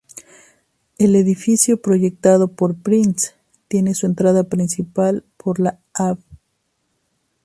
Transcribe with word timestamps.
El 0.97 1.15
edificio 1.15 1.79
proyectado 1.79 2.47
por 2.47 2.73
Prins 2.75 3.35
tiene 3.67 3.93
su 3.93 4.07
entrada 4.07 4.45
principal 4.45 5.23
por 5.37 5.59
la 5.59 5.79
Av. 5.93 6.17